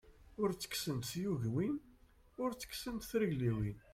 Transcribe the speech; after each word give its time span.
Ur 0.41 0.49
tekksent 0.61 1.05
tyugiwin, 1.11 1.75
ur 2.43 2.51
tekksent 2.61 3.07
trigliwin. 3.09 3.77